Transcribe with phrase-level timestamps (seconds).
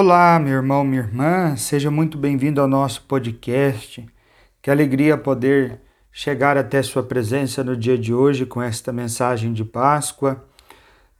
[0.00, 4.06] Olá, meu irmão, minha irmã, seja muito bem-vindo ao nosso podcast.
[4.62, 5.80] Que alegria poder
[6.12, 10.46] chegar até Sua presença no dia de hoje com esta mensagem de Páscoa,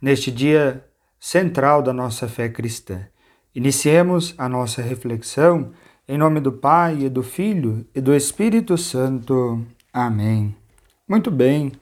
[0.00, 0.84] neste dia
[1.18, 3.04] central da nossa fé cristã.
[3.52, 5.72] Iniciemos a nossa reflexão
[6.06, 9.60] em nome do Pai e do Filho e do Espírito Santo.
[9.92, 10.54] Amém.
[11.08, 11.72] Muito bem,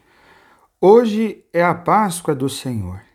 [0.80, 3.05] hoje é a Páscoa do Senhor.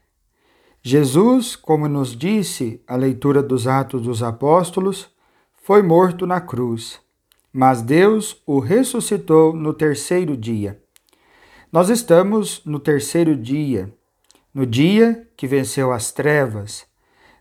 [0.83, 5.11] Jesus, como nos disse a leitura dos Atos dos Apóstolos,
[5.61, 6.99] foi morto na cruz,
[7.53, 10.81] mas Deus o ressuscitou no terceiro dia.
[11.71, 13.93] Nós estamos no terceiro dia,
[14.51, 16.83] no dia que venceu as trevas,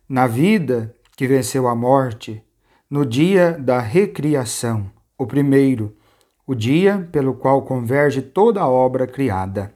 [0.07, 2.45] na vida que venceu a morte,
[2.91, 5.97] no dia da recriação, o primeiro,
[6.47, 9.75] o dia pelo qual converge toda a obra criada.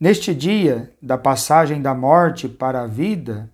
[0.00, 3.50] Neste dia da passagem da morte para a vida,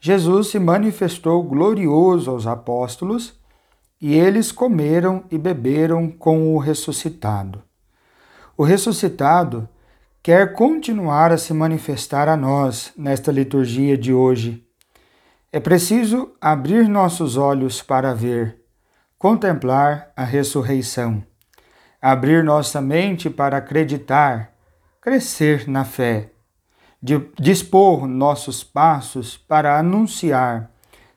[0.00, 3.38] Jesus se manifestou glorioso aos apóstolos
[4.00, 7.62] e eles comeram e beberam com o ressuscitado.
[8.56, 9.68] O ressuscitado
[10.22, 14.66] quer continuar a se manifestar a nós nesta liturgia de hoje.
[15.52, 18.56] É preciso abrir nossos olhos para ver,
[19.18, 21.22] contemplar a ressurreição,
[22.00, 24.54] abrir nossa mente para acreditar
[25.00, 26.30] crescer na fé,
[27.02, 30.70] de dispor nossos passos para anunciar,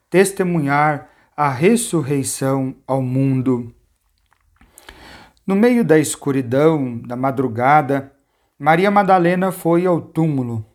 [0.10, 3.74] testemunhar a ressurreição ao mundo.
[5.46, 8.14] No meio da escuridão da madrugada,
[8.58, 10.66] Maria Madalena foi ao túmulo.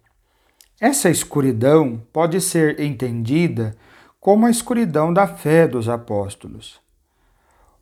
[0.79, 3.75] Essa escuridão pode ser entendida
[4.21, 6.79] como a escuridão da fé dos apóstolos.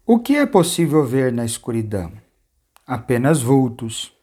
[0.07, 2.13] O que é possível ver na escuridão?
[2.87, 4.16] Apenas vultos.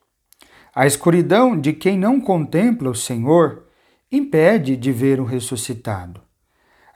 [0.76, 3.68] A escuridão de quem não contempla o Senhor
[4.12, 6.20] impede de ver o ressuscitado.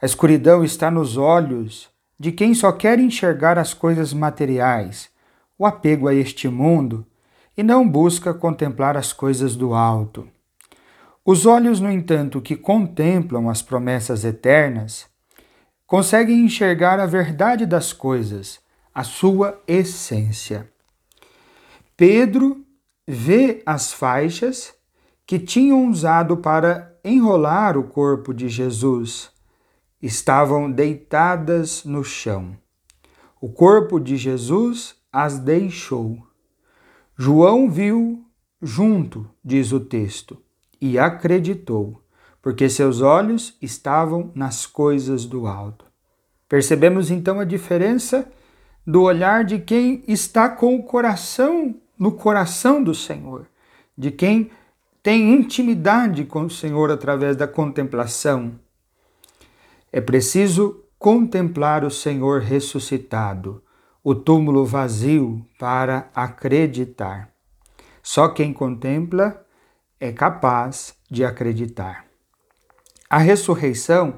[0.02, 5.08] A escuridão está nos olhos de quem só quer enxergar as coisas materiais,
[5.56, 7.06] o apego a este mundo,
[7.56, 10.28] e não busca contemplar as coisas do alto.
[11.24, 15.06] Os olhos, no entanto, que contemplam as promessas eternas,
[15.86, 18.58] conseguem enxergar a verdade das coisas,
[18.92, 20.68] a sua essência.
[21.96, 22.64] Pedro
[23.10, 24.74] vê as faixas
[25.26, 29.30] que tinham usado para enrolar o corpo de Jesus.
[30.02, 32.54] Estavam deitadas no chão.
[33.40, 36.18] O corpo de Jesus as deixou.
[37.16, 38.22] João viu
[38.60, 40.36] junto, diz o texto,
[40.78, 42.02] e acreditou,
[42.42, 45.86] porque seus olhos estavam nas coisas do alto.
[46.46, 48.30] Percebemos então a diferença
[48.86, 53.46] do olhar de quem está com o coração no coração do Senhor,
[53.96, 54.50] de quem
[55.02, 58.58] tem intimidade com o Senhor através da contemplação.
[59.90, 63.62] É preciso contemplar o Senhor ressuscitado,
[64.04, 67.30] o túmulo vazio, para acreditar.
[68.02, 69.44] Só quem contempla
[70.00, 72.04] é capaz de acreditar.
[73.10, 74.16] A ressurreição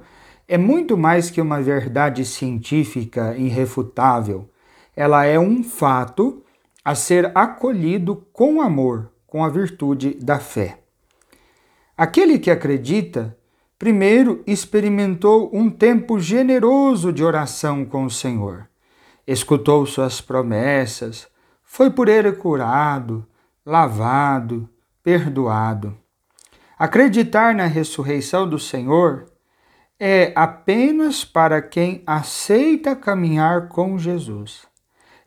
[0.49, 4.51] é muito mais que uma verdade científica irrefutável.
[4.97, 6.43] Ela é um fato
[6.85, 10.81] a ser acolhido com amor, com a virtude da fé.
[11.97, 13.37] Aquele que acredita,
[13.79, 18.69] primeiro experimentou um tempo generoso de oração com o Senhor,
[19.27, 21.29] escutou suas promessas,
[21.63, 23.27] foi por ele curado,
[23.65, 24.69] lavado,
[25.03, 25.97] perdoado.
[26.79, 29.27] Acreditar na ressurreição do Senhor
[29.99, 34.70] é apenas para quem aceita caminhar com Jesus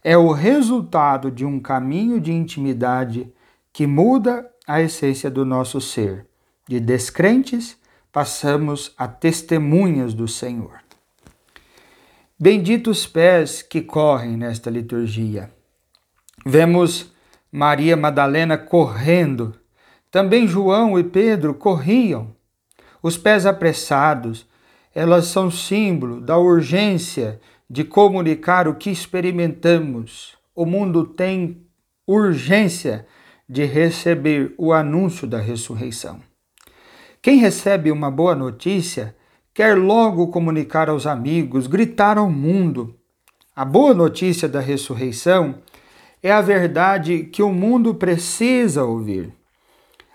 [0.04, 3.32] é o resultado de um caminho de intimidade
[3.72, 6.28] que muda a essência do nosso ser.
[6.68, 7.78] De descrentes,
[8.12, 10.80] passamos a testemunhas do Senhor.
[12.38, 15.50] Benditos pés que correm nesta liturgia.
[16.46, 17.14] Vemos
[17.52, 19.56] Maria Madalena correndo.
[20.12, 22.36] Também João e Pedro corriam.
[23.02, 24.48] Os pés apressados,
[24.94, 27.40] elas são símbolo da urgência
[27.74, 30.38] de comunicar o que experimentamos.
[30.56, 31.66] O mundo tem
[32.06, 33.08] urgência
[33.50, 36.20] de receber o anúncio da ressurreição.
[37.20, 39.16] Quem recebe uma boa notícia
[39.52, 42.96] quer logo comunicar aos amigos, gritar ao mundo.
[43.56, 45.56] A boa notícia da ressurreição
[46.22, 49.34] é a verdade que o mundo precisa ouvir.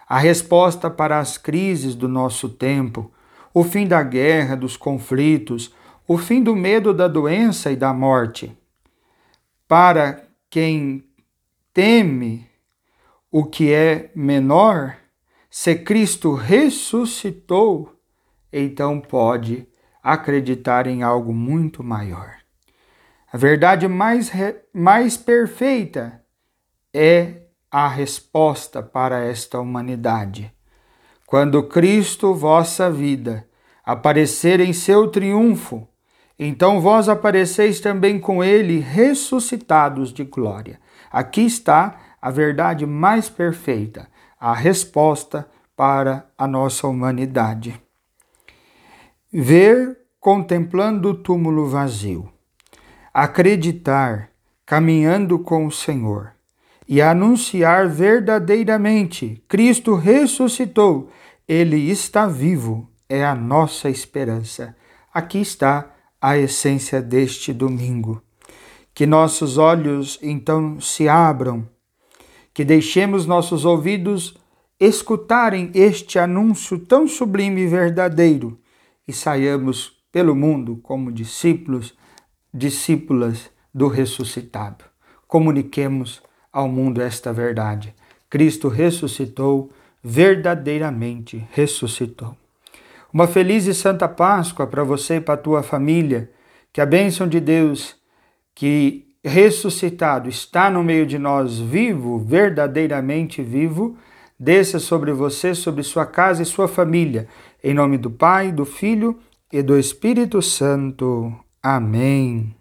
[0.08, 3.10] A resposta para as crises do nosso tempo,
[3.52, 5.76] o fim da guerra, dos conflitos,
[6.10, 8.56] o fim do medo da doença e da morte.
[9.68, 11.04] Para quem
[11.74, 12.48] teme
[13.30, 14.96] o que é menor,
[15.50, 17.94] se Cristo ressuscitou,
[18.50, 19.68] então pode
[20.02, 22.38] acreditar em algo muito maior.
[23.30, 24.32] A verdade mais,
[24.72, 26.24] mais perfeita
[26.94, 30.50] é a resposta para esta humanidade.
[31.26, 33.46] Quando Cristo, vossa vida,
[33.84, 35.86] aparecer em seu triunfo,
[36.38, 40.78] então vós apareceis também com ele, ressuscitados de glória.
[41.10, 44.08] Aqui está a verdade mais perfeita,
[44.38, 47.80] a resposta para a nossa humanidade.
[49.32, 52.30] Ver contemplando o túmulo vazio,
[53.12, 54.30] acreditar
[54.64, 56.32] caminhando com o Senhor
[56.86, 61.10] e anunciar verdadeiramente: Cristo ressuscitou,
[61.48, 64.76] ele está vivo, é a nossa esperança.
[65.12, 65.90] Aqui está
[66.20, 68.22] a essência deste domingo.
[68.94, 71.68] Que nossos olhos então se abram,
[72.52, 74.36] que deixemos nossos ouvidos
[74.80, 78.58] escutarem este anúncio tão sublime e verdadeiro
[79.06, 81.94] e saiamos pelo mundo como discípulos,
[82.52, 84.84] discípulas do ressuscitado.
[85.26, 86.22] Comuniquemos
[86.52, 87.94] ao mundo esta verdade.
[88.30, 89.70] Cristo ressuscitou,
[90.02, 92.36] verdadeiramente ressuscitou.
[93.12, 96.30] Uma feliz e santa Páscoa para você e para a tua família.
[96.72, 97.96] Que a bênção de Deus,
[98.54, 103.96] que ressuscitado está no meio de nós, vivo, verdadeiramente vivo,
[104.38, 107.26] desça sobre você, sobre sua casa e sua família.
[107.62, 109.18] Em nome do Pai, do Filho
[109.52, 111.32] e do Espírito Santo.
[111.62, 112.57] Amém.